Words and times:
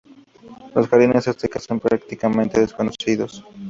Los 0.73 0.87
jardines 0.87 1.27
aztecas 1.27 1.65
son, 1.65 1.79
prácticamente, 1.79 2.59
desconocidos. 2.59 3.45